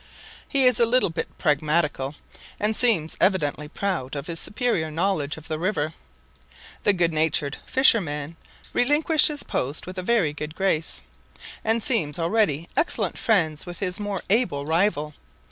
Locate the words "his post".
9.27-9.85